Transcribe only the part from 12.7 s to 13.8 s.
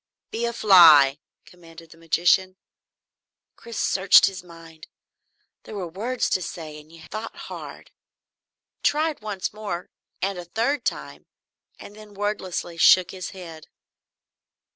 shook his head.